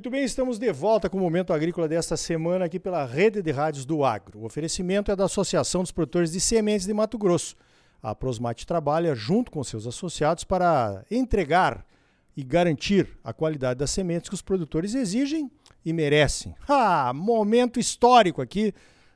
Muito 0.00 0.08
bem, 0.08 0.24
estamos 0.24 0.58
de 0.58 0.72
volta 0.72 1.10
com 1.10 1.18
o 1.18 1.20
Momento 1.20 1.52
Agrícola 1.52 1.86
desta 1.86 2.16
semana 2.16 2.64
aqui 2.64 2.80
pela 2.80 3.04
Rede 3.04 3.42
de 3.42 3.50
Rádios 3.50 3.84
do 3.84 4.02
Agro. 4.02 4.38
O 4.38 4.46
oferecimento 4.46 5.12
é 5.12 5.14
da 5.14 5.26
Associação 5.26 5.82
dos 5.82 5.92
Produtores 5.92 6.32
de 6.32 6.40
Sementes 6.40 6.86
de 6.86 6.94
Mato 6.94 7.18
Grosso. 7.18 7.54
A 8.02 8.14
Prosmate 8.14 8.66
trabalha 8.66 9.14
junto 9.14 9.50
com 9.50 9.62
seus 9.62 9.86
associados 9.86 10.42
para 10.42 11.04
entregar 11.10 11.84
e 12.34 12.42
garantir 12.42 13.10
a 13.22 13.34
qualidade 13.34 13.78
das 13.78 13.90
sementes 13.90 14.30
que 14.30 14.34
os 14.34 14.40
produtores 14.40 14.94
exigem 14.94 15.50
e 15.84 15.92
merecem. 15.92 16.54
Ah, 16.66 17.12
momento 17.14 17.78
histórico 17.78 18.40
aqui 18.40 18.72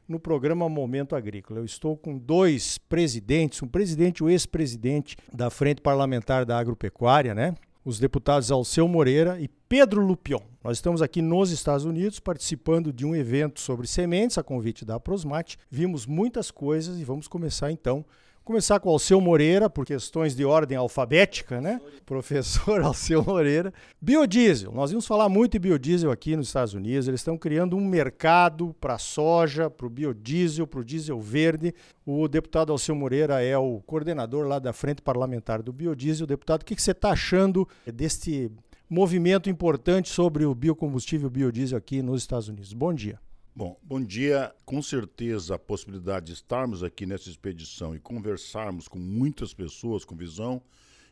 no 0.07 0.21
programa 0.21 0.69
Momento 0.69 1.17
Agrícola. 1.17 1.61
Eu 1.61 1.65
estou 1.65 1.97
com 1.97 2.19
dois 2.19 2.77
presidentes, 2.77 3.63
um 3.63 3.69
presidente 3.69 4.19
e 4.19 4.25
um 4.25 4.29
ex-presidente 4.29 5.17
da 5.33 5.49
Frente 5.49 5.81
Parlamentar 5.81 6.45
da 6.45 6.59
Agropecuária, 6.59 7.35
né? 7.35 7.55
Os 7.85 7.99
deputados 7.99 8.51
Alceu 8.51 8.89
Moreira 8.89 9.39
e 9.39 9.47
Pedro 9.47 10.01
Lupion. 10.01 10.41
Nós 10.63 10.79
estamos 10.79 11.03
aqui 11.03 11.21
nos 11.21 11.51
Estados 11.51 11.85
Unidos 11.85 12.19
participando 12.19 12.91
de 12.91 13.05
um 13.05 13.15
evento 13.15 13.61
sobre 13.61 13.87
sementes, 13.87 14.39
a 14.39 14.43
convite 14.43 14.87
da 14.87 14.99
Prosmate. 14.99 15.59
Vimos 15.71 16.07
muitas 16.07 16.51
coisas 16.51 16.99
e 16.99 17.05
vamos 17.05 17.29
começar 17.29 17.71
então 17.71 18.03
Começar 18.45 18.79
com 18.79 18.91
o 18.91 18.93
Alceu 18.93 19.23
Moreira, 19.23 19.71
por 19.71 19.87
questões 19.87 20.37
de 20.37 20.45
ordem 20.45 20.77
alfabética, 20.77 21.63
né? 21.63 21.81
Professor 22.05 22.83
Alceu 22.85 23.25
Moreira. 23.25 23.73
Biodiesel. 23.99 24.71
Nós 24.71 24.91
vamos 24.91 25.07
falar 25.07 25.31
muito 25.31 25.53
de 25.53 25.61
biodiesel 25.61 26.11
aqui 26.11 26.37
nos 26.37 26.49
Estados 26.49 26.75
Unidos. 26.75 27.09
Eles 27.09 27.21
estão 27.21 27.39
criando 27.39 27.75
um 27.75 27.83
mercado 27.83 28.77
para 28.79 28.99
soja, 28.99 29.71
para 29.71 29.87
o 29.87 29.89
biodiesel, 29.89 30.67
para 30.67 30.81
o 30.81 30.85
diesel 30.85 31.19
verde. 31.19 31.75
O 32.05 32.29
deputado 32.29 32.71
Alceu 32.71 32.95
Moreira 32.95 33.43
é 33.43 33.57
o 33.57 33.81
coordenador 33.87 34.47
lá 34.47 34.59
da 34.59 34.75
Frente 34.75 35.01
Parlamentar 35.01 35.63
do 35.63 35.73
Biodiesel. 35.73 36.27
Deputado, 36.27 36.61
o 36.61 36.65
que 36.67 36.79
você 36.79 36.91
está 36.91 37.13
achando 37.13 37.67
deste 37.87 38.53
movimento 38.91 39.49
importante 39.49 40.11
sobre 40.11 40.45
o 40.45 40.55
biocombustível 40.55 41.31
biodiesel 41.31 41.79
aqui 41.79 42.03
nos 42.03 42.21
Estados 42.21 42.49
Unidos? 42.49 42.75
Bom 42.75 42.93
dia. 42.93 43.19
Bom, 43.57 43.79
bom 43.85 44.03
dia. 44.03 44.53
Com 44.65 44.83
certeza 44.83 45.55
a 45.55 45.59
possibilidade 45.61 46.27
de 46.27 46.33
estarmos 46.33 46.83
aqui 46.83 47.07
nessa 47.07 47.31
expedição 47.31 47.95
e 47.95 48.01
conversarmos 48.01 48.89
com 48.89 48.99
muitas 48.99 49.55
pessoas 49.55 50.05
com 50.05 50.17
visão 50.17 50.61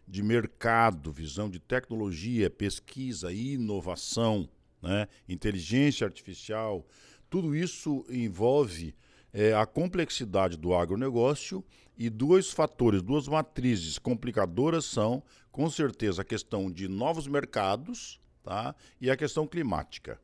de 0.08 0.24
mercado, 0.24 1.12
visão 1.12 1.48
de 1.48 1.60
tecnologia, 1.60 2.50
pesquisa, 2.50 3.32
inovação, 3.32 4.48
né? 4.82 5.06
inteligência 5.28 6.04
artificial, 6.04 6.84
tudo 7.30 7.54
isso 7.54 8.04
envolve 8.10 8.92
é, 9.32 9.54
a 9.54 9.64
complexidade 9.64 10.56
do 10.56 10.74
agronegócio 10.74 11.64
e 11.96 12.10
dois 12.10 12.50
fatores, 12.50 13.02
duas 13.02 13.28
matrizes 13.28 14.00
complicadoras 14.00 14.84
são, 14.84 15.22
com 15.52 15.70
certeza, 15.70 16.22
a 16.22 16.24
questão 16.24 16.72
de 16.72 16.88
novos 16.88 17.28
mercados 17.28 18.18
tá? 18.42 18.74
e 19.00 19.08
a 19.08 19.16
questão 19.16 19.46
climática. 19.46 20.20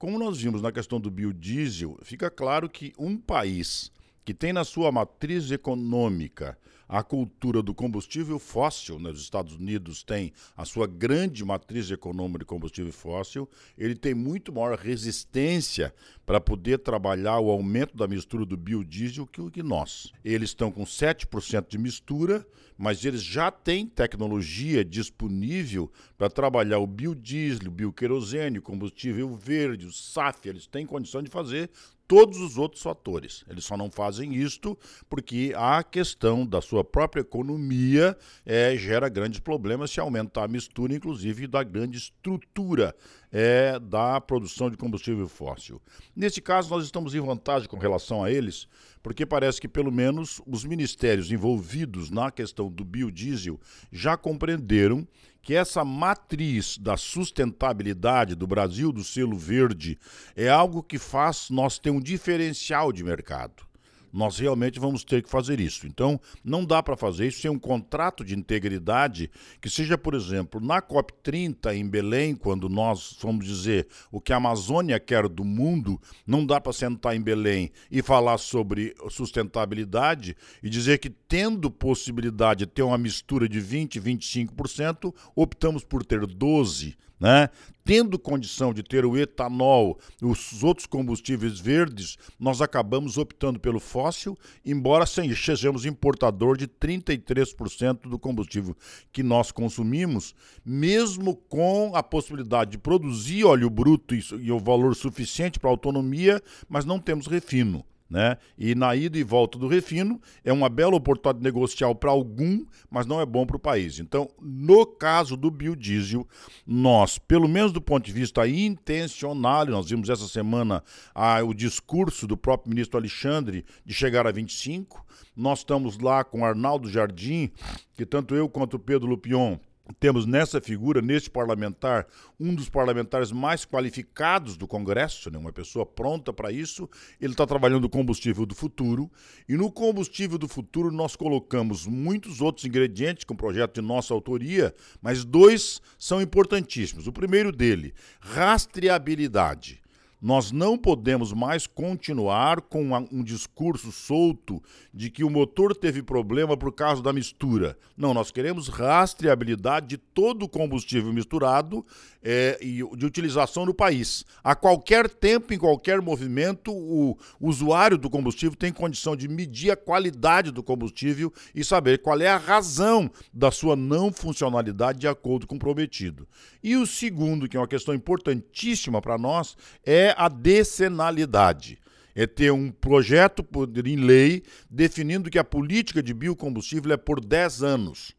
Como 0.00 0.18
nós 0.18 0.40
vimos 0.40 0.62
na 0.62 0.72
questão 0.72 0.98
do 0.98 1.10
biodiesel, 1.10 1.98
fica 2.02 2.30
claro 2.30 2.70
que 2.70 2.94
um 2.98 3.18
país 3.18 3.92
que 4.24 4.32
tem 4.32 4.50
na 4.50 4.64
sua 4.64 4.90
matriz 4.90 5.50
econômica 5.50 6.56
a 6.90 7.04
cultura 7.04 7.62
do 7.62 7.72
combustível 7.72 8.36
fóssil, 8.40 8.98
né? 8.98 9.10
os 9.10 9.22
Estados 9.22 9.54
Unidos 9.54 10.02
tem 10.02 10.32
a 10.56 10.64
sua 10.64 10.88
grande 10.88 11.44
matriz 11.44 11.88
econômica 11.88 12.40
de 12.40 12.44
combustível 12.44 12.92
fóssil, 12.92 13.48
ele 13.78 13.94
tem 13.94 14.12
muito 14.12 14.52
maior 14.52 14.76
resistência 14.76 15.94
para 16.26 16.40
poder 16.40 16.80
trabalhar 16.80 17.38
o 17.38 17.48
aumento 17.48 17.96
da 17.96 18.08
mistura 18.08 18.44
do 18.44 18.56
biodiesel 18.56 19.24
que 19.24 19.40
o 19.40 19.48
que 19.48 19.62
nós. 19.62 20.12
Eles 20.24 20.50
estão 20.50 20.72
com 20.72 20.82
7% 20.82 21.68
de 21.68 21.78
mistura, 21.78 22.44
mas 22.76 23.04
eles 23.04 23.22
já 23.22 23.52
têm 23.52 23.86
tecnologia 23.86 24.84
disponível 24.84 25.92
para 26.18 26.28
trabalhar 26.28 26.80
o 26.80 26.88
biodiesel, 26.88 27.68
o 27.68 27.70
bioquerosene, 27.70 28.60
combustível 28.60 29.32
verde, 29.36 29.86
o 29.86 29.92
SAF, 29.92 30.48
eles 30.48 30.66
têm 30.66 30.84
condição 30.84 31.22
de 31.22 31.30
fazer 31.30 31.70
todos 32.10 32.40
os 32.40 32.58
outros 32.58 32.82
fatores. 32.82 33.44
Eles 33.48 33.64
só 33.64 33.76
não 33.76 33.88
fazem 33.88 34.34
isto 34.34 34.76
porque 35.08 35.52
a 35.54 35.80
questão 35.84 36.44
da 36.44 36.60
sua 36.60 36.82
própria 36.82 37.20
economia 37.20 38.18
é, 38.44 38.76
gera 38.76 39.08
grandes 39.08 39.38
problemas 39.38 39.92
se 39.92 40.00
aumentar 40.00 40.42
a 40.42 40.48
mistura, 40.48 40.92
inclusive 40.92 41.46
da 41.46 41.62
grande 41.62 41.98
estrutura 41.98 42.96
é, 43.32 43.78
da 43.78 44.20
produção 44.20 44.70
de 44.70 44.76
combustível 44.76 45.28
fóssil. 45.28 45.80
Nesse 46.14 46.40
caso, 46.40 46.70
nós 46.70 46.84
estamos 46.84 47.14
em 47.14 47.20
vantagem 47.20 47.68
com 47.68 47.78
relação 47.78 48.24
a 48.24 48.30
eles, 48.30 48.66
porque 49.02 49.24
parece 49.24 49.60
que 49.60 49.68
pelo 49.68 49.92
menos 49.92 50.40
os 50.46 50.64
ministérios 50.64 51.30
envolvidos 51.30 52.10
na 52.10 52.30
questão 52.30 52.70
do 52.70 52.84
biodiesel 52.84 53.58
já 53.92 54.16
compreenderam 54.16 55.06
que 55.42 55.54
essa 55.54 55.84
matriz 55.84 56.76
da 56.76 56.96
sustentabilidade 56.96 58.34
do 58.34 58.46
Brasil, 58.46 58.92
do 58.92 59.02
selo 59.02 59.38
verde, 59.38 59.98
é 60.36 60.48
algo 60.48 60.82
que 60.82 60.98
faz 60.98 61.48
nós 61.48 61.78
ter 61.78 61.90
um 61.90 62.00
diferencial 62.00 62.92
de 62.92 63.02
mercado 63.02 63.69
nós 64.12 64.38
realmente 64.38 64.78
vamos 64.80 65.04
ter 65.04 65.22
que 65.22 65.30
fazer 65.30 65.60
isso. 65.60 65.86
Então, 65.86 66.20
não 66.44 66.64
dá 66.64 66.82
para 66.82 66.96
fazer 66.96 67.28
isso 67.28 67.40
sem 67.40 67.50
um 67.50 67.58
contrato 67.58 68.24
de 68.24 68.34
integridade 68.34 69.30
que 69.60 69.70
seja, 69.70 69.96
por 69.96 70.14
exemplo, 70.14 70.60
na 70.60 70.80
COP30 70.80 71.74
em 71.74 71.88
Belém, 71.88 72.34
quando 72.34 72.68
nós 72.68 73.16
vamos 73.20 73.46
dizer 73.46 73.86
o 74.10 74.20
que 74.20 74.32
a 74.32 74.36
Amazônia 74.36 74.98
quer 74.98 75.28
do 75.28 75.44
mundo, 75.44 76.00
não 76.26 76.44
dá 76.44 76.60
para 76.60 76.72
sentar 76.72 77.14
em 77.14 77.20
Belém 77.20 77.70
e 77.90 78.02
falar 78.02 78.38
sobre 78.38 78.94
sustentabilidade 79.08 80.36
e 80.62 80.68
dizer 80.68 80.98
que 80.98 81.10
tendo 81.10 81.70
possibilidade 81.70 82.60
de 82.60 82.66
ter 82.66 82.82
uma 82.82 82.98
mistura 82.98 83.48
de 83.48 83.60
20, 83.60 84.00
25%, 84.00 85.14
optamos 85.34 85.84
por 85.84 86.04
ter 86.04 86.26
12 86.26 86.96
né? 87.20 87.50
Tendo 87.84 88.18
condição 88.18 88.72
de 88.72 88.82
ter 88.82 89.04
o 89.04 89.16
etanol, 89.16 89.98
os 90.22 90.62
outros 90.62 90.86
combustíveis 90.86 91.58
verdes, 91.58 92.16
nós 92.38 92.62
acabamos 92.62 93.18
optando 93.18 93.58
pelo 93.58 93.80
fóssil, 93.80 94.38
embora 94.64 95.04
sejamos 95.06 95.84
importador 95.84 96.56
de 96.56 96.66
33% 96.66 98.08
do 98.08 98.18
combustível 98.18 98.76
que 99.12 99.22
nós 99.22 99.50
consumimos, 99.50 100.34
mesmo 100.64 101.34
com 101.34 101.92
a 101.94 102.02
possibilidade 102.02 102.72
de 102.72 102.78
produzir 102.78 103.44
óleo 103.44 103.68
bruto 103.68 104.14
e, 104.14 104.52
o 104.52 104.58
valor 104.58 104.94
suficiente 104.94 105.58
para 105.58 105.68
autonomia, 105.68 106.40
mas 106.68 106.84
não 106.84 106.98
temos 106.98 107.26
refino. 107.26 107.84
Né? 108.10 108.36
E 108.58 108.74
na 108.74 108.96
ida 108.96 109.16
e 109.16 109.22
volta 109.22 109.56
do 109.56 109.68
refino 109.68 110.20
é 110.44 110.52
uma 110.52 110.68
bela 110.68 110.96
oportunidade 110.96 111.44
negocial 111.44 111.94
para 111.94 112.10
algum, 112.10 112.64
mas 112.90 113.06
não 113.06 113.20
é 113.20 113.24
bom 113.24 113.46
para 113.46 113.56
o 113.56 113.60
país. 113.60 114.00
Então, 114.00 114.28
no 114.42 114.84
caso 114.84 115.36
do 115.36 115.48
biodiesel, 115.48 116.26
nós, 116.66 117.18
pelo 117.18 117.48
menos 117.48 117.70
do 117.70 117.80
ponto 117.80 118.04
de 118.04 118.12
vista 118.12 118.48
intencional, 118.48 119.64
nós 119.66 119.88
vimos 119.88 120.10
essa 120.10 120.26
semana 120.26 120.82
ah, 121.14 121.40
o 121.44 121.54
discurso 121.54 122.26
do 122.26 122.36
próprio 122.36 122.70
ministro 122.70 122.98
Alexandre 122.98 123.64
de 123.86 123.94
chegar 123.94 124.26
a 124.26 124.32
25. 124.32 125.06
Nós 125.36 125.60
estamos 125.60 125.96
lá 125.98 126.24
com 126.24 126.44
Arnaldo 126.44 126.90
Jardim, 126.90 127.52
que 127.94 128.04
tanto 128.04 128.34
eu 128.34 128.48
quanto 128.48 128.74
o 128.74 128.80
Pedro 128.80 129.08
Lupion 129.08 129.56
temos 129.98 130.26
nessa 130.26 130.60
figura, 130.60 131.00
neste 131.00 131.30
parlamentar, 131.30 132.06
um 132.38 132.54
dos 132.54 132.68
parlamentares 132.68 133.32
mais 133.32 133.64
qualificados 133.64 134.56
do 134.56 134.66
Congresso, 134.66 135.30
né? 135.30 135.38
uma 135.38 135.52
pessoa 135.52 135.84
pronta 135.84 136.32
para 136.32 136.52
isso. 136.52 136.88
Ele 137.20 137.32
está 137.32 137.46
trabalhando 137.46 137.84
o 137.84 137.90
combustível 137.90 138.46
do 138.46 138.54
futuro. 138.54 139.10
E 139.48 139.56
no 139.56 139.70
combustível 139.70 140.38
do 140.38 140.48
futuro 140.48 140.92
nós 140.92 141.16
colocamos 141.16 141.86
muitos 141.86 142.40
outros 142.40 142.64
ingredientes 142.64 143.24
com 143.24 143.34
projeto 143.34 143.80
de 143.80 143.86
nossa 143.86 144.14
autoria, 144.14 144.74
mas 145.00 145.24
dois 145.24 145.80
são 145.98 146.20
importantíssimos. 146.20 147.06
O 147.06 147.12
primeiro 147.12 147.50
dele, 147.50 147.94
rastreabilidade. 148.20 149.79
Nós 150.20 150.52
não 150.52 150.76
podemos 150.76 151.32
mais 151.32 151.66
continuar 151.66 152.60
com 152.60 152.90
um 153.10 153.24
discurso 153.24 153.90
solto 153.90 154.62
de 154.92 155.08
que 155.08 155.24
o 155.24 155.30
motor 155.30 155.74
teve 155.74 156.02
problema 156.02 156.56
por 156.56 156.72
causa 156.72 157.02
da 157.02 157.12
mistura. 157.12 157.78
Não, 157.96 158.12
nós 158.12 158.30
queremos 158.30 158.68
rastreabilidade 158.68 159.86
de 159.86 159.96
todo 159.96 160.42
o 160.42 160.48
combustível 160.48 161.10
misturado 161.12 161.84
é, 162.22 162.58
e 162.60 162.82
de 162.96 163.06
utilização 163.06 163.64
no 163.64 163.72
país. 163.72 164.24
A 164.44 164.54
qualquer 164.54 165.08
tempo, 165.08 165.54
em 165.54 165.58
qualquer 165.58 166.02
movimento, 166.02 166.70
o 166.70 167.16
usuário 167.40 167.96
do 167.96 168.10
combustível 168.10 168.56
tem 168.56 168.72
condição 168.72 169.16
de 169.16 169.26
medir 169.26 169.70
a 169.70 169.76
qualidade 169.76 170.50
do 170.50 170.62
combustível 170.62 171.32
e 171.54 171.64
saber 171.64 172.02
qual 172.02 172.20
é 172.20 172.28
a 172.28 172.36
razão 172.36 173.10
da 173.32 173.50
sua 173.50 173.74
não 173.74 174.12
funcionalidade 174.12 174.98
de 174.98 175.08
acordo 175.08 175.46
com 175.46 175.56
o 175.56 175.58
prometido. 175.58 176.28
E 176.62 176.76
o 176.76 176.86
segundo, 176.86 177.48
que 177.48 177.56
é 177.56 177.60
uma 177.60 177.66
questão 177.66 177.94
importantíssima 177.94 179.00
para 179.00 179.16
nós, 179.16 179.56
é 179.84 180.09
a 180.16 180.28
decenalidade. 180.28 181.78
É 182.14 182.26
ter 182.26 182.50
um 182.50 182.70
projeto 182.70 183.46
em 183.86 183.96
lei 183.96 184.42
definindo 184.68 185.30
que 185.30 185.38
a 185.38 185.44
política 185.44 186.02
de 186.02 186.12
biocombustível 186.12 186.92
é 186.92 186.96
por 186.96 187.24
10 187.24 187.62
anos 187.62 188.14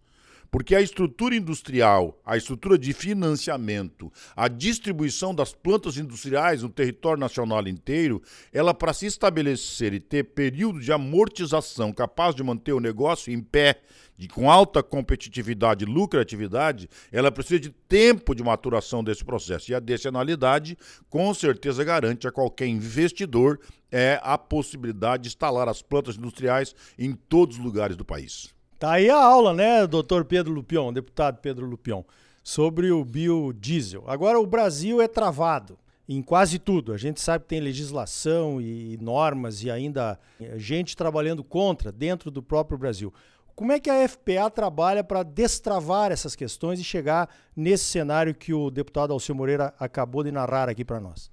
Porque 0.52 0.76
a 0.76 0.82
estrutura 0.82 1.34
industrial, 1.34 2.20
a 2.26 2.36
estrutura 2.36 2.78
de 2.78 2.92
financiamento, 2.92 4.12
a 4.36 4.50
distribuição 4.50 5.34
das 5.34 5.54
plantas 5.54 5.96
industriais 5.96 6.62
no 6.62 6.68
território 6.68 7.22
nacional 7.22 7.66
inteiro, 7.70 8.22
ela 8.52 8.74
para 8.74 8.92
se 8.92 9.06
estabelecer 9.06 9.94
e 9.94 10.00
ter 10.02 10.26
período 10.26 10.82
de 10.82 10.92
amortização 10.92 11.94
capaz 11.94 12.36
de 12.36 12.44
manter 12.44 12.74
o 12.74 12.82
negócio 12.82 13.32
em 13.32 13.42
pé, 13.42 13.82
de, 14.18 14.28
com 14.28 14.52
alta 14.52 14.84
competitividade 14.84 15.86
e 15.86 15.88
lucratividade, 15.88 16.90
ela 17.14 17.32
precisa 17.32 17.58
de 17.58 17.70
tempo 17.70 18.36
de 18.36 18.44
maturação 18.44 19.02
desse 19.02 19.24
processo. 19.24 19.72
E 19.72 19.76
a 19.76 19.80
decenalidade, 19.80 20.78
com 21.10 21.34
certeza, 21.34 21.82
garante 21.82 22.28
a 22.28 22.32
qualquer 22.32 22.68
investidor 22.68 23.58
é 23.90 24.20
a 24.22 24.38
possibilidade 24.38 25.24
de 25.24 25.30
instalar 25.30 25.70
as 25.70 25.82
plantas 25.82 26.18
industriais 26.18 26.76
em 27.00 27.14
todos 27.14 27.58
os 27.58 27.64
lugares 27.64 27.96
do 27.96 28.04
país. 28.04 28.54
Tá 28.82 28.94
aí 28.94 29.12
a 29.12 29.24
aula, 29.24 29.54
né, 29.54 29.86
doutor 29.86 30.26
Pedro 30.26 30.52
Lupion, 30.52 30.92
deputado 30.92 31.38
Pedro 31.38 31.68
Lupion, 31.68 32.04
sobre 32.44 32.92
o 32.92 33.06
biodiesel. 33.06 34.04
Agora, 34.08 34.40
o 34.40 34.48
Brasil 34.48 35.00
é 35.00 35.08
travado 35.08 35.78
em 36.10 36.20
quase 36.20 36.58
tudo. 36.58 36.92
A 36.92 36.98
gente 36.98 37.22
sabe 37.22 37.44
que 37.44 37.50
tem 37.50 37.60
legislação 37.60 38.60
e 38.60 38.98
normas 39.00 39.62
e 39.64 39.70
ainda 39.70 40.20
gente 40.56 40.98
trabalhando 40.98 41.44
contra 41.44 41.92
dentro 41.92 42.32
do 42.32 42.42
próprio 42.42 42.76
Brasil. 42.76 43.14
Como 43.54 43.72
é 43.72 43.80
que 43.80 43.88
a 43.88 44.10
FPA 44.10 44.50
trabalha 44.50 45.04
para 45.04 45.22
destravar 45.22 46.12
essas 46.12 46.36
questões 46.36 46.80
e 46.80 46.84
chegar 46.84 47.30
nesse 47.56 47.84
cenário 47.84 48.34
que 48.34 48.52
o 48.52 48.72
deputado 48.72 49.14
Alceu 49.14 49.36
Moreira 49.36 49.76
acabou 49.80 50.24
de 50.24 50.32
narrar 50.32 50.70
aqui 50.70 50.84
para 50.84 51.00
nós? 51.00 51.30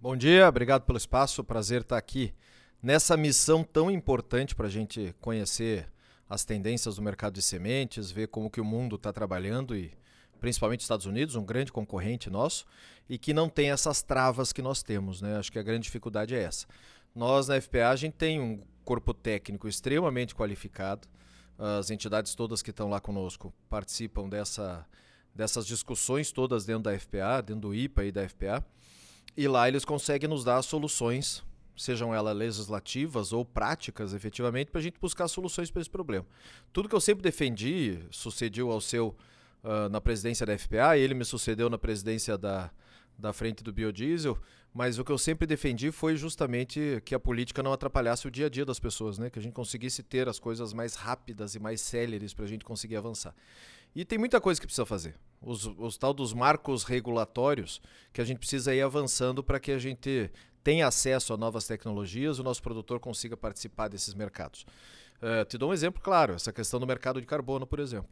Bom 0.00 0.16
dia, 0.16 0.48
obrigado 0.48 0.82
pelo 0.82 0.98
espaço, 0.98 1.42
prazer 1.42 1.80
estar 1.80 1.98
aqui 1.98 2.32
nessa 2.80 3.16
missão 3.16 3.64
tão 3.64 3.90
importante 3.90 4.54
para 4.54 4.68
a 4.68 4.70
gente 4.70 5.12
conhecer 5.20 5.91
as 6.32 6.46
tendências 6.46 6.96
do 6.96 7.02
mercado 7.02 7.34
de 7.34 7.42
sementes, 7.42 8.10
ver 8.10 8.26
como 8.26 8.48
que 8.48 8.58
o 8.58 8.64
mundo 8.64 8.96
está 8.96 9.12
trabalhando 9.12 9.76
e 9.76 9.92
principalmente 10.40 10.80
os 10.80 10.84
Estados 10.84 11.04
Unidos, 11.04 11.36
um 11.36 11.44
grande 11.44 11.70
concorrente 11.70 12.30
nosso, 12.30 12.64
e 13.06 13.18
que 13.18 13.34
não 13.34 13.50
tem 13.50 13.70
essas 13.70 14.02
travas 14.02 14.50
que 14.50 14.62
nós 14.62 14.82
temos, 14.82 15.20
né? 15.20 15.36
Acho 15.36 15.52
que 15.52 15.58
a 15.58 15.62
grande 15.62 15.84
dificuldade 15.84 16.34
é 16.34 16.42
essa. 16.42 16.66
Nós 17.14 17.48
na 17.48 17.60
FPA 17.60 17.90
a 17.90 17.96
gente 17.96 18.14
tem 18.14 18.40
um 18.40 18.62
corpo 18.82 19.12
técnico 19.12 19.68
extremamente 19.68 20.34
qualificado, 20.34 21.06
as 21.58 21.90
entidades 21.90 22.34
todas 22.34 22.62
que 22.62 22.70
estão 22.70 22.88
lá 22.88 22.98
conosco 22.98 23.52
participam 23.68 24.26
dessa, 24.26 24.86
dessas 25.34 25.66
discussões 25.66 26.32
todas 26.32 26.64
dentro 26.64 26.84
da 26.84 26.98
FPA, 26.98 27.42
dentro 27.44 27.60
do 27.60 27.74
IPA 27.74 28.04
e 28.06 28.10
da 28.10 28.26
FPA. 28.26 28.64
E 29.36 29.46
lá 29.46 29.68
eles 29.68 29.84
conseguem 29.84 30.30
nos 30.30 30.44
dar 30.44 30.62
soluções, 30.62 31.44
sejam 31.76 32.14
elas 32.14 32.36
legislativas 32.36 33.32
ou 33.32 33.44
práticas, 33.44 34.14
efetivamente, 34.14 34.70
para 34.70 34.80
a 34.80 34.82
gente 34.82 34.98
buscar 35.00 35.28
soluções 35.28 35.70
para 35.70 35.80
esse 35.80 35.90
problema. 35.90 36.26
Tudo 36.72 36.88
que 36.88 36.94
eu 36.94 37.00
sempre 37.00 37.22
defendi 37.22 37.98
sucedeu 38.10 38.70
ao 38.70 38.80
seu 38.80 39.16
uh, 39.62 39.88
na 39.90 40.00
presidência 40.00 40.44
da 40.46 40.56
FPA, 40.56 40.96
ele 40.96 41.14
me 41.14 41.24
sucedeu 41.24 41.70
na 41.70 41.78
presidência 41.78 42.36
da, 42.36 42.70
da 43.18 43.32
frente 43.32 43.62
do 43.62 43.72
biodiesel, 43.72 44.38
mas 44.74 44.98
o 44.98 45.04
que 45.04 45.12
eu 45.12 45.18
sempre 45.18 45.46
defendi 45.46 45.92
foi 45.92 46.16
justamente 46.16 47.02
que 47.04 47.14
a 47.14 47.20
política 47.20 47.62
não 47.62 47.72
atrapalhasse 47.72 48.26
o 48.26 48.30
dia 48.30 48.46
a 48.46 48.48
dia 48.48 48.64
das 48.64 48.80
pessoas, 48.80 49.18
né? 49.18 49.28
que 49.28 49.38
a 49.38 49.42
gente 49.42 49.52
conseguisse 49.52 50.02
ter 50.02 50.28
as 50.28 50.38
coisas 50.38 50.72
mais 50.72 50.94
rápidas 50.94 51.54
e 51.54 51.58
mais 51.58 51.80
céleres 51.80 52.32
para 52.32 52.46
a 52.46 52.48
gente 52.48 52.64
conseguir 52.64 52.96
avançar. 52.96 53.34
E 53.94 54.04
tem 54.04 54.18
muita 54.18 54.40
coisa 54.40 54.58
que 54.58 54.66
precisa 54.66 54.86
fazer. 54.86 55.14
Os, 55.42 55.66
os 55.66 55.98
tal 55.98 56.14
dos 56.14 56.32
marcos 56.32 56.84
regulatórios 56.84 57.82
que 58.12 58.22
a 58.22 58.24
gente 58.24 58.38
precisa 58.38 58.74
ir 58.74 58.80
avançando 58.80 59.44
para 59.44 59.60
que 59.60 59.72
a 59.72 59.78
gente 59.78 60.30
tenha 60.62 60.86
acesso 60.86 61.34
a 61.34 61.36
novas 61.36 61.66
tecnologias, 61.66 62.38
o 62.38 62.42
nosso 62.42 62.62
produtor 62.62 63.00
consiga 63.00 63.36
participar 63.36 63.88
desses 63.88 64.14
mercados. 64.14 64.64
Uh, 65.22 65.44
te 65.44 65.56
dou 65.56 65.70
um 65.70 65.72
exemplo 65.72 66.00
claro, 66.02 66.34
essa 66.34 66.52
questão 66.52 66.80
do 66.80 66.86
mercado 66.86 67.20
de 67.20 67.26
carbono, 67.26 67.66
por 67.66 67.78
exemplo 67.78 68.10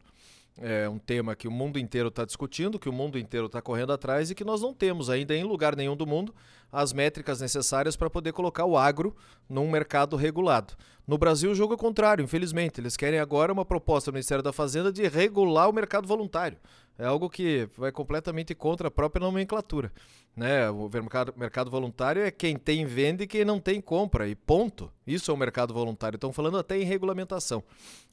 é 0.58 0.88
um 0.88 0.98
tema 0.98 1.34
que 1.34 1.48
o 1.48 1.50
mundo 1.50 1.78
inteiro 1.78 2.08
está 2.08 2.24
discutindo, 2.24 2.78
que 2.78 2.88
o 2.88 2.92
mundo 2.92 3.18
inteiro 3.18 3.46
está 3.46 3.62
correndo 3.62 3.92
atrás 3.92 4.30
e 4.30 4.34
que 4.34 4.44
nós 4.44 4.60
não 4.60 4.74
temos 4.74 5.08
ainda 5.08 5.34
em 5.34 5.42
lugar 5.42 5.74
nenhum 5.74 5.96
do 5.96 6.06
mundo 6.06 6.34
as 6.70 6.92
métricas 6.92 7.40
necessárias 7.40 7.96
para 7.96 8.10
poder 8.10 8.32
colocar 8.32 8.64
o 8.64 8.76
agro 8.76 9.16
num 9.48 9.70
mercado 9.70 10.16
regulado. 10.16 10.74
No 11.06 11.18
Brasil, 11.18 11.50
o 11.50 11.54
jogo 11.54 11.74
é 11.74 11.76
contrário, 11.76 12.22
infelizmente. 12.22 12.80
Eles 12.80 12.96
querem 12.96 13.18
agora 13.18 13.52
uma 13.52 13.64
proposta 13.64 14.10
do 14.10 14.14
Ministério 14.14 14.44
da 14.44 14.52
Fazenda 14.52 14.92
de 14.92 15.08
regular 15.08 15.68
o 15.68 15.72
mercado 15.72 16.06
voluntário. 16.06 16.58
É 16.98 17.06
algo 17.06 17.30
que 17.30 17.68
vai 17.76 17.90
completamente 17.90 18.54
contra 18.54 18.88
a 18.88 18.90
própria 18.90 19.24
nomenclatura. 19.24 19.92
Né? 20.36 20.70
O 20.70 20.88
mercado, 20.88 21.34
mercado 21.36 21.70
voluntário 21.70 22.22
é 22.22 22.30
quem 22.30 22.56
tem 22.56 22.84
vende 22.84 23.24
e 23.24 23.26
quem 23.26 23.44
não 23.44 23.58
tem 23.58 23.80
compra, 23.80 24.28
e 24.28 24.34
ponto. 24.34 24.92
Isso 25.06 25.30
é 25.30 25.34
o 25.34 25.36
mercado 25.36 25.72
voluntário. 25.72 26.16
Estão 26.16 26.32
falando 26.32 26.58
até 26.58 26.78
em 26.78 26.84
regulamentação. 26.84 27.62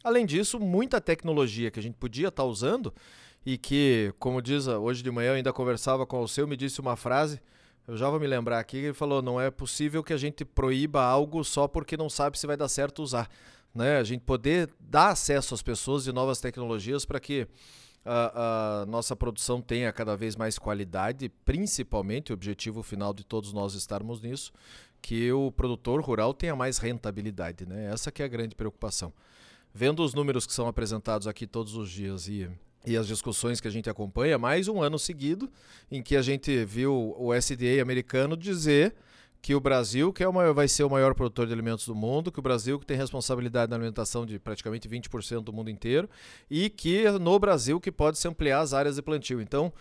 Além 0.03 0.25
disso, 0.25 0.59
muita 0.59 1.01
tecnologia 1.01 1.69
que 1.69 1.79
a 1.79 1.83
gente 1.83 1.95
podia 1.95 2.29
estar 2.29 2.43
tá 2.43 2.47
usando 2.47 2.93
e 3.45 3.57
que, 3.57 4.13
como 4.19 4.41
diz, 4.41 4.67
hoje 4.67 5.03
de 5.03 5.11
manhã 5.11 5.29
eu 5.29 5.35
ainda 5.35 5.53
conversava 5.53 6.05
com 6.05 6.21
o 6.21 6.27
seu, 6.27 6.47
me 6.47 6.57
disse 6.57 6.81
uma 6.81 6.95
frase, 6.97 7.39
eu 7.87 7.95
já 7.95 8.09
vou 8.09 8.19
me 8.19 8.27
lembrar 8.27 8.59
aqui, 8.59 8.77
ele 8.77 8.93
falou, 8.93 9.21
não 9.21 9.39
é 9.39 9.49
possível 9.49 10.03
que 10.03 10.11
a 10.11 10.17
gente 10.17 10.43
proíba 10.43 11.01
algo 11.01 11.41
só 11.45 11.65
porque 11.65 11.95
não 11.95 12.09
sabe 12.09 12.37
se 12.37 12.45
vai 12.45 12.57
dar 12.57 12.67
certo 12.67 13.01
usar. 13.01 13.29
Né? 13.73 13.97
A 13.97 14.03
gente 14.03 14.21
poder 14.21 14.69
dar 14.79 15.09
acesso 15.09 15.53
às 15.53 15.61
pessoas 15.61 16.03
de 16.03 16.11
novas 16.11 16.41
tecnologias 16.41 17.05
para 17.05 17.21
que 17.21 17.47
a, 18.07 18.81
a, 18.81 18.85
nossa 18.85 19.15
produção 19.15 19.61
tenha 19.61 19.91
cada 19.91 20.15
vez 20.15 20.35
mais 20.35 20.57
qualidade, 20.57 21.29
principalmente 21.43 22.31
o 22.31 22.33
objetivo 22.33 22.81
final 22.81 23.13
de 23.13 23.25
todos 23.25 23.51
nós 23.51 23.73
estarmos 23.73 24.21
nisso, 24.21 24.53
que 25.01 25.31
o 25.31 25.51
produtor 25.51 26.01
rural 26.01 26.33
tenha 26.33 26.55
mais 26.55 26.77
rentabilidade. 26.77 27.65
Né? 27.65 27.91
Essa 27.91 28.11
que 28.11 28.21
é 28.21 28.25
a 28.25 28.29
grande 28.29 28.55
preocupação. 28.55 29.11
Vendo 29.73 30.03
os 30.03 30.13
números 30.13 30.47
que 30.47 30.53
são 30.53 30.67
apresentados 30.67 31.27
aqui 31.27 31.45
todos 31.45 31.75
os 31.75 31.91
dias 31.91 32.27
e, 32.27 32.49
e 32.85 32.95
as 32.95 33.05
discussões 33.05 33.59
que 33.59 33.67
a 33.67 33.71
gente 33.71 33.89
acompanha, 33.89 34.37
mais 34.37 34.67
um 34.67 34.81
ano 34.81 34.97
seguido 34.97 35.51
em 35.91 36.01
que 36.01 36.15
a 36.15 36.21
gente 36.21 36.63
viu 36.63 37.13
o 37.17 37.33
SDA 37.33 37.81
americano 37.81 38.37
dizer 38.37 38.95
que 39.41 39.55
o 39.55 39.59
Brasil 39.59 40.11
que 40.11 40.23
é 40.23 40.27
o 40.27 40.53
vai 40.53 40.67
ser 40.67 40.83
o 40.83 40.89
maior 40.89 41.13
produtor 41.13 41.47
de 41.47 41.53
alimentos 41.53 41.85
do 41.85 41.95
mundo, 41.95 42.31
que 42.31 42.39
o 42.39 42.41
Brasil 42.41 42.79
que 42.79 42.85
tem 42.85 42.97
responsabilidade 42.97 43.69
na 43.69 43.75
alimentação 43.75 44.25
de 44.25 44.39
praticamente 44.39 44.87
20% 44.89 45.41
do 45.43 45.53
mundo 45.53 45.69
inteiro 45.69 46.09
e 46.49 46.69
que 46.69 47.09
no 47.11 47.37
Brasil 47.39 47.79
que 47.79 47.91
pode 47.91 48.17
se 48.17 48.27
ampliar 48.27 48.59
as 48.59 48.73
áreas 48.73 48.95
de 48.95 49.01
plantio. 49.01 49.41
Então, 49.41 49.71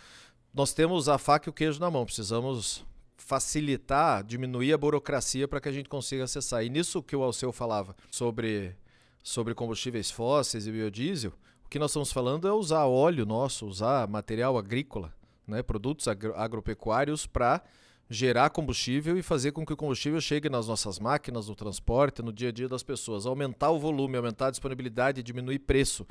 nós 0.55 0.73
temos 0.73 1.09
a 1.09 1.19
faca 1.19 1.49
e 1.49 1.51
o 1.51 1.53
queijo 1.53 1.81
na 1.81 1.91
mão, 1.91 2.05
precisamos 2.05 2.85
facilitar, 3.17 4.23
diminuir 4.23 4.73
a 4.73 4.79
burocracia 4.79 5.49
para 5.49 5.61
que 5.61 5.69
a 5.69 5.73
gente 5.73 5.89
consiga 5.89 6.25
acessar. 6.25 6.65
E 6.65 6.71
nisso 6.71 7.03
que 7.03 7.17
o 7.17 7.23
Alceu 7.23 7.53
falava 7.53 7.97
sobre, 8.11 8.77
sobre 9.23 9.55
combustíveis 9.55 10.11
fósseis 10.11 10.67
e 10.67 10.73
biodiesel, 10.73 11.33
o 11.65 11.69
que 11.69 11.79
nós 11.79 11.91
estamos 11.91 12.13
falando 12.13 12.47
é 12.47 12.53
usar 12.53 12.87
óleo 12.87 13.27
nosso, 13.27 13.67
usar 13.67 14.07
material 14.07 14.57
agrícola, 14.57 15.13
né, 15.47 15.63
produtos 15.63 16.07
agro 16.07 16.35
agropecuários 16.37 17.27
para 17.27 17.63
gerar 18.09 18.51
combustível 18.51 19.19
e 19.19 19.23
fazer 19.23 19.53
com 19.53 19.67
que 19.67 19.73
o 19.73 19.77
combustível 19.77 20.21
chegue 20.21 20.49
nas 20.49 20.69
nossas 20.69 20.99
máquinas, 20.99 21.49
no 21.49 21.55
transporte, 21.55 22.23
no 22.23 22.33
dia 22.33 22.51
a 22.51 22.53
dia 22.53 22.69
das 22.69 22.83
pessoas. 22.83 23.27
Aumentar 23.27 23.71
o 23.71 23.79
volume, 23.79 24.17
aumentar 24.17 24.49
a 24.49 24.51
disponibilidade 24.51 25.21
e 25.21 25.23
diminuir 25.23 25.59
preço. 25.61 26.07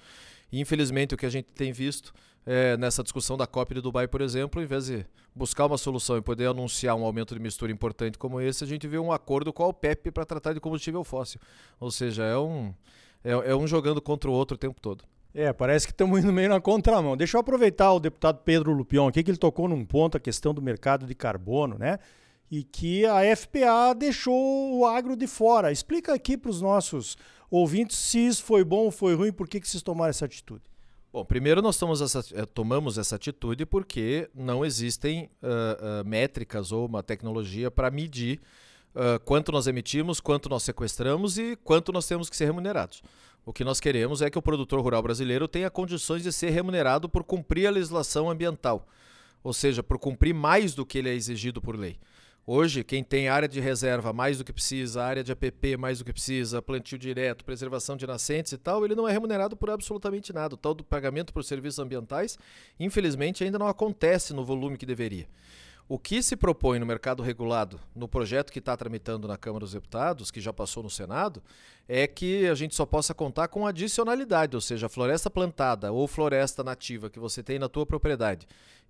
E, 0.52 0.60
infelizmente, 0.60 1.16
o 1.16 1.18
que 1.18 1.26
a 1.26 1.30
gente 1.30 1.48
tem 1.54 1.72
visto 1.72 2.14
é, 2.46 2.78
nessa 2.78 3.02
discussão 3.02 3.38
da 3.38 3.48
COP 3.48 3.76
de 3.76 3.82
Dubai, 3.82 4.08
por 4.08 4.22
exemplo, 4.22 4.62
em 4.62 4.66
vez 4.66 4.86
de 4.86 5.06
buscar 5.34 5.66
uma 5.66 5.78
solução 5.78 6.18
e 6.18 6.22
poder 6.22 6.48
anunciar 6.48 6.96
um 6.96 7.04
aumento 7.04 7.34
de 7.34 7.42
mistura 7.42 7.72
importante 7.72 8.18
como 8.18 8.40
esse, 8.40 8.64
a 8.64 8.68
gente 8.68 8.88
vê 8.88 9.00
um 9.00 9.12
acordo 9.12 9.52
com 9.52 9.64
a 9.64 9.68
OPEP 9.68 10.12
para 10.12 10.26
tratar 10.26 10.54
de 10.54 10.60
combustível 10.60 11.04
fóssil. 11.04 11.40
Ou 11.80 11.92
seja, 11.92 12.24
é 12.24 12.38
um, 12.38 12.74
é, 13.24 13.32
é 13.32 13.56
um 13.56 13.68
jogando 13.68 14.02
contra 14.02 14.30
o 14.30 14.34
outro 14.34 14.56
o 14.56 14.58
tempo 14.58 14.80
todo. 14.80 15.04
É, 15.38 15.52
parece 15.52 15.86
que 15.86 15.92
estamos 15.92 16.24
indo 16.24 16.32
meio 16.32 16.48
na 16.48 16.62
contramão. 16.62 17.18
Deixa 17.18 17.36
eu 17.36 17.42
aproveitar 17.42 17.92
o 17.92 18.00
deputado 18.00 18.40
Pedro 18.46 18.72
Lupion 18.72 19.10
aqui, 19.10 19.22
que 19.22 19.30
ele 19.30 19.38
tocou 19.38 19.68
num 19.68 19.84
ponto 19.84 20.16
a 20.16 20.20
questão 20.20 20.54
do 20.54 20.62
mercado 20.62 21.06
de 21.06 21.14
carbono, 21.14 21.78
né? 21.78 22.00
E 22.50 22.64
que 22.64 23.06
a 23.06 23.36
FPA 23.36 23.94
deixou 23.94 24.78
o 24.78 24.86
agro 24.86 25.14
de 25.14 25.28
fora. 25.28 25.74
Explica 25.74 26.14
aqui 26.14 26.38
para 26.38 26.50
os 26.50 26.62
nossos 26.62 27.18
ouvintes 27.52 27.98
se 27.98 28.20
isso 28.20 28.44
foi 28.44 28.64
bom 28.64 28.86
ou 28.86 28.92
foi 28.92 29.14
ruim, 29.14 29.34
por 29.34 29.46
que, 29.46 29.60
que 29.60 29.68
vocês 29.68 29.84
tomaram 29.84 30.10
essa 30.10 30.24
atitude. 30.24 30.64
Bom, 31.12 31.26
primeiro 31.26 31.62
nós 31.62 31.82
essa, 32.02 32.24
eh, 32.34 32.46
tomamos 32.46 32.98
essa 32.98 33.18
atitude 33.18 33.66
porque 33.66 34.30
não 34.34 34.64
existem 34.64 35.30
uh, 35.44 36.02
uh, 36.02 36.08
métricas 36.08 36.72
ou 36.72 36.86
uma 36.86 37.04
tecnologia 37.04 37.70
para 37.70 37.92
medir 37.92 38.40
uh, 38.94 39.20
quanto 39.26 39.52
nós 39.52 39.68
emitimos, 39.68 40.22
quanto 40.22 40.48
nós 40.48 40.64
sequestramos 40.64 41.38
e 41.38 41.58
quanto 41.58 41.92
nós 41.92 42.08
temos 42.08 42.30
que 42.30 42.38
ser 42.38 42.46
remunerados. 42.46 43.02
O 43.46 43.54
que 43.54 43.64
nós 43.64 43.80
queremos 43.80 44.24
é 44.24 44.30
que 44.30 44.40
o 44.40 44.42
produtor 44.42 44.82
rural 44.82 45.04
brasileiro 45.04 45.48
tenha 45.48 45.70
condições 45.70 46.24
de 46.24 46.34
ser 46.34 46.50
remunerado 46.50 47.08
por 47.08 47.24
cumprir 47.24 47.68
a 47.68 47.72
legislação 47.72 48.28
ambiental, 48.28 48.88
ou 49.44 49.54
seja, 49.54 49.84
por 49.84 50.00
cumprir 50.00 50.34
mais 50.34 50.74
do 50.74 50.84
que 50.84 50.98
ele 50.98 51.10
é 51.10 51.14
exigido 51.14 51.62
por 51.62 51.78
lei. 51.78 52.00
Hoje, 52.48 52.84
quem 52.84 53.04
tem 53.04 53.28
área 53.28 53.48
de 53.48 53.60
reserva 53.60 54.12
mais 54.12 54.40
do 54.40 54.44
que 54.44 54.52
precisa, 54.52 55.04
área 55.04 55.24
de 55.24 55.32
APP 55.32 55.78
mais 55.78 56.00
do 56.00 56.06
que 56.06 56.14
precisa, 56.14 56.60
plantio 56.60 56.98
direto, 56.98 57.46
preservação 57.46 57.96
de 57.96 58.08
nascentes 58.08 58.52
e 58.52 58.58
tal, 58.58 58.84
ele 58.84 58.96
não 58.96 59.08
é 59.08 59.12
remunerado 59.12 59.56
por 59.56 59.70
absolutamente 59.70 60.34
nada. 60.34 60.56
O 60.56 60.58
tal 60.58 60.74
do 60.74 60.84
pagamento 60.84 61.32
por 61.32 61.44
serviços 61.44 61.78
ambientais, 61.78 62.40
infelizmente, 62.80 63.44
ainda 63.44 63.60
não 63.60 63.68
acontece 63.68 64.34
no 64.34 64.44
volume 64.44 64.78
que 64.78 64.86
deveria. 64.88 65.28
O 65.88 66.00
que 66.00 66.24
se 66.24 66.36
propõe 66.36 66.80
no 66.80 66.86
mercado 66.86 67.22
regulado, 67.22 67.80
no 67.96 68.08
projeto 68.08 68.52
que 68.52 68.58
está 68.58 68.76
tramitando 68.76 69.28
na 69.28 69.38
Câmara 69.38 69.66
dos 69.66 69.74
Deputados, 69.74 70.32
que 70.32 70.42
já 70.42 70.52
passou 70.52 70.82
no 70.82 70.90
Senado, 70.90 71.44
é 71.88 72.08
que 72.08 72.48
a 72.48 72.56
gente 72.56 72.74
só 72.74 72.88
possa 72.88 73.14
contar 73.14 73.50
com 73.50 73.68
adicionalidade, 73.68 74.56
ou 74.56 74.62
seja, 74.62 74.90
floresta 74.90 75.30
plantada 75.30 75.92
ou 75.92 76.08
floresta 76.08 76.64
nativa 76.64 77.08
que 77.08 77.20
você 77.20 77.44
tem 77.44 77.60
na 77.60 77.70
tua 77.70 77.86
propriedade 77.86 78.48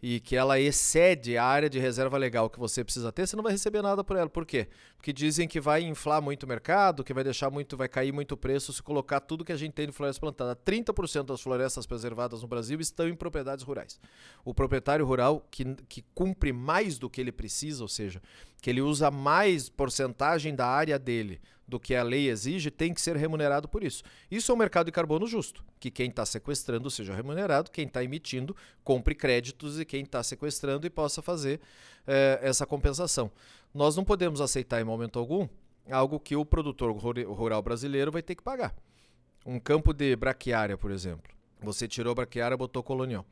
e 0.07 0.19
que 0.19 0.35
ela 0.35 0.59
excede 0.59 1.37
a 1.37 1.43
área 1.43 1.69
de 1.69 1.79
reserva 1.79 2.17
legal 2.17 2.47
que 2.47 2.59
você 2.59 2.83
precisa 2.83 3.11
ter, 3.11 3.25
você 3.25 3.35
não 3.35 3.43
vai 3.43 3.53
receber 3.53 3.81
nada 3.81 4.03
por 4.03 4.15
ela. 4.15 4.29
Por 4.29 4.45
quê? 4.45 4.67
Porque 4.97 5.11
dizem 5.11 5.47
que 5.47 5.59
vai 5.59 5.81
inflar 5.81 6.21
muito 6.21 6.43
o 6.43 6.47
mercado, 6.47 7.03
que 7.03 7.13
vai 7.13 7.23
deixar 7.23 7.49
muito, 7.49 7.75
vai 7.75 7.87
cair 7.87 8.11
muito 8.11 8.33
o 8.33 8.37
preço 8.37 8.71
se 8.71 8.83
colocar 8.83 9.19
tudo 9.19 9.43
que 9.43 9.51
a 9.51 9.57
gente 9.57 9.73
tem 9.73 9.87
de 9.87 9.93
floresta 9.93 10.19
plantada. 10.19 10.55
30% 10.55 11.23
das 11.23 11.41
florestas 11.41 11.85
preservadas 11.85 12.41
no 12.41 12.47
Brasil 12.47 12.79
estão 12.79 13.07
em 13.07 13.15
propriedades 13.15 13.63
rurais. 13.63 13.99
O 14.43 14.53
proprietário 14.53 15.05
rural 15.05 15.43
que, 15.49 15.65
que 15.87 16.03
cumpre 16.13 16.53
mais 16.53 16.84
do 16.97 17.09
que 17.09 17.19
ele 17.19 17.31
precisa, 17.31 17.83
ou 17.83 17.87
seja, 17.87 18.21
que 18.61 18.69
ele 18.69 18.81
usa 18.81 19.11
mais 19.11 19.69
porcentagem 19.69 20.55
da 20.55 20.67
área 20.67 20.97
dele 20.97 21.41
do 21.67 21.79
que 21.79 21.95
a 21.95 22.03
lei 22.03 22.29
exige, 22.29 22.69
tem 22.69 22.93
que 22.93 23.01
ser 23.01 23.15
remunerado 23.15 23.67
por 23.67 23.83
isso. 23.83 24.03
Isso 24.29 24.51
é 24.51 24.55
um 24.55 24.57
mercado 24.57 24.85
de 24.85 24.91
carbono 24.91 25.25
justo, 25.25 25.63
que 25.79 25.89
quem 25.89 26.09
está 26.09 26.25
sequestrando 26.25 26.89
seja 26.91 27.13
remunerado, 27.13 27.71
quem 27.71 27.87
está 27.87 28.03
emitindo 28.03 28.55
compre 28.83 29.15
créditos 29.15 29.79
e 29.79 29.85
quem 29.85 30.03
está 30.03 30.21
sequestrando 30.21 30.85
e 30.85 30.89
possa 30.89 31.21
fazer 31.21 31.59
eh, 32.05 32.39
essa 32.41 32.65
compensação. 32.65 33.31
Nós 33.73 33.95
não 33.95 34.03
podemos 34.03 34.41
aceitar 34.41 34.79
em 34.79 34.83
momento 34.83 35.17
algum 35.17 35.47
algo 35.89 36.19
que 36.19 36.35
o 36.35 36.45
produtor 36.45 36.91
rural 36.91 37.61
brasileiro 37.61 38.11
vai 38.11 38.21
ter 38.21 38.35
que 38.35 38.43
pagar. 38.43 38.73
Um 39.45 39.59
campo 39.59 39.93
de 39.93 40.15
braquiária, 40.15 40.77
por 40.77 40.91
exemplo. 40.91 41.31
Você 41.61 41.87
tirou 41.87 42.15
braquiária, 42.15 42.57
botou 42.57 42.81
colonial. 42.81 43.25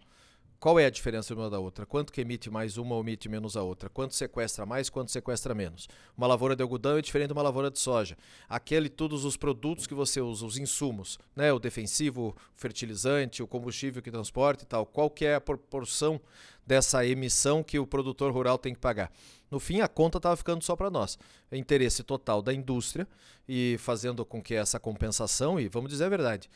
Qual 0.63 0.79
é 0.79 0.85
a 0.85 0.89
diferença 0.89 1.33
uma 1.33 1.49
da 1.49 1.59
outra? 1.59 1.85
Quanto 1.85 2.13
que 2.13 2.21
emite 2.21 2.49
mais 2.49 2.77
uma 2.77 2.95
ou 2.95 3.01
emite 3.01 3.27
menos 3.27 3.57
a 3.57 3.63
outra? 3.63 3.89
Quanto 3.89 4.15
sequestra 4.15 4.65
mais, 4.65 4.89
quanto 4.89 5.11
sequestra 5.11 5.53
menos? 5.53 5.89
Uma 6.17 6.25
lavoura 6.25 6.55
de 6.55 6.63
algodão 6.63 6.97
é 6.97 7.01
diferente 7.01 7.27
de 7.27 7.33
uma 7.33 7.41
lavoura 7.41 7.69
de 7.69 7.77
soja. 7.77 8.17
Aquele, 8.47 8.87
todos 8.87 9.25
os 9.25 9.35
produtos 9.35 9.85
que 9.85 9.93
você 9.93 10.21
usa, 10.21 10.45
os 10.45 10.57
insumos, 10.57 11.19
né? 11.35 11.51
o 11.51 11.59
defensivo, 11.59 12.29
o 12.29 12.35
fertilizante, 12.55 13.43
o 13.43 13.47
combustível 13.47 14.01
que 14.01 14.09
transporta 14.09 14.63
e 14.63 14.65
tal. 14.65 14.85
Qual 14.85 15.09
que 15.09 15.25
é 15.25 15.35
a 15.35 15.41
proporção 15.41 16.17
dessa 16.65 17.05
emissão 17.05 17.61
que 17.61 17.77
o 17.77 17.85
produtor 17.85 18.31
rural 18.31 18.57
tem 18.57 18.73
que 18.73 18.79
pagar? 18.79 19.11
No 19.51 19.59
fim, 19.59 19.81
a 19.81 19.87
conta 19.89 20.17
estava 20.17 20.37
ficando 20.37 20.63
só 20.63 20.77
para 20.77 20.89
nós. 20.89 21.19
É 21.51 21.57
interesse 21.57 22.03
total 22.03 22.41
da 22.41 22.53
indústria 22.53 23.05
e 23.49 23.75
fazendo 23.79 24.23
com 24.23 24.41
que 24.41 24.55
essa 24.55 24.79
compensação, 24.79 25.59
e 25.59 25.67
vamos 25.67 25.89
dizer 25.89 26.05
a 26.05 26.09
verdade, 26.09 26.49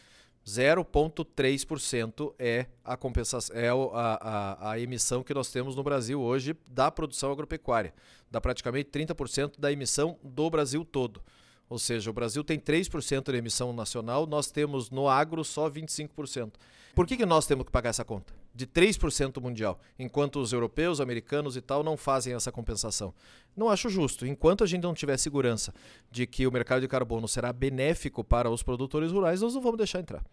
0,3% 0.47 2.33
é 2.39 2.67
a 2.83 2.95
compensação, 2.95 3.53
é 3.53 3.67
a, 3.67 3.73
a, 3.73 4.71
a, 4.71 4.79
emissão 4.79 5.21
que 5.21 5.33
nós 5.33 5.51
temos 5.51 5.75
no 5.75 5.83
Brasil 5.83 6.21
hoje 6.21 6.55
da 6.71 6.89
produção 6.89 7.33
agropecuária. 7.33 7.93
Dá 8.31 8.39
praticamente 8.39 8.89
30% 8.89 9.59
da 9.59 9.69
emissão 9.73 10.17
do 10.23 10.49
Brasil 10.49 10.85
todo. 10.85 11.21
Ou 11.69 11.77
seja, 11.77 12.09
o 12.09 12.13
Brasil 12.13 12.43
tem 12.43 12.59
3% 12.59 13.31
de 13.31 13.37
emissão 13.37 13.73
nacional, 13.73 14.25
nós 14.25 14.49
temos 14.49 14.89
no 14.89 15.07
agro 15.09 15.43
só 15.43 15.69
25%. 15.69 16.53
Por 16.95 17.05
que, 17.05 17.17
que 17.17 17.25
nós 17.25 17.45
temos 17.45 17.65
que 17.65 17.71
pagar 17.71 17.89
essa 17.91 18.03
conta? 18.03 18.33
De 18.55 18.65
3% 18.65 19.39
mundial, 19.39 19.79
enquanto 19.99 20.39
os 20.39 20.51
europeus, 20.51 20.99
americanos 20.99 21.55
e 21.55 21.61
tal 21.61 21.83
não 21.83 21.95
fazem 21.95 22.33
essa 22.33 22.51
compensação. 22.51 23.13
Não 23.55 23.69
acho 23.69 23.87
justo. 23.87 24.25
Enquanto 24.25 24.63
a 24.63 24.67
gente 24.67 24.81
não 24.81 24.95
tiver 24.95 25.17
segurança 25.17 25.73
de 26.09 26.25
que 26.25 26.47
o 26.47 26.51
mercado 26.51 26.81
de 26.81 26.87
carbono 26.87 27.27
será 27.27 27.53
benéfico 27.53 28.23
para 28.23 28.49
os 28.49 28.63
produtores 28.63 29.11
rurais, 29.11 29.41
nós 29.41 29.53
não 29.53 29.61
vamos 29.61 29.77
deixar 29.77 29.99
entrar. 29.99 30.23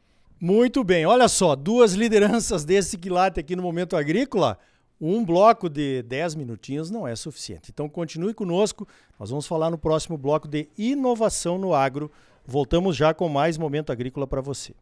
Muito 0.40 0.82
bem, 0.82 1.06
olha 1.06 1.28
só, 1.28 1.54
duas 1.54 1.92
lideranças 1.92 2.64
desse 2.64 2.96
quilate 2.96 3.40
aqui 3.40 3.54
no 3.54 3.62
Momento 3.62 3.96
Agrícola. 3.96 4.58
Um 5.00 5.24
bloco 5.24 5.68
de 5.68 6.02
10 6.02 6.34
minutinhos 6.34 6.90
não 6.90 7.06
é 7.06 7.14
suficiente. 7.16 7.70
Então 7.72 7.88
continue 7.88 8.32
conosco, 8.32 8.86
nós 9.18 9.30
vamos 9.30 9.46
falar 9.46 9.70
no 9.70 9.78
próximo 9.78 10.16
bloco 10.16 10.48
de 10.48 10.68
inovação 10.78 11.58
no 11.58 11.74
agro. 11.74 12.10
Voltamos 12.46 12.96
já 12.96 13.12
com 13.12 13.28
mais 13.28 13.58
Momento 13.58 13.90
Agrícola 13.90 14.26
para 14.26 14.40
você. 14.40 14.74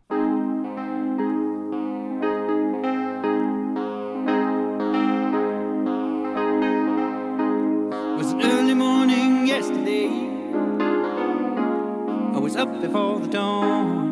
up 12.62 12.80
before 12.80 13.18
the 13.18 13.26
dawn 13.26 14.11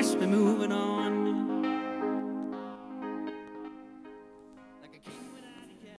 much 0.00 0.20
be 0.20 0.26
moving 0.26 0.70
on. 0.70 1.17